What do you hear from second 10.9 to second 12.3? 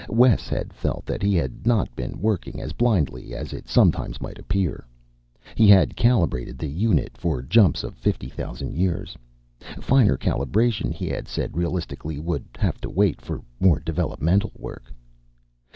he had said realistically,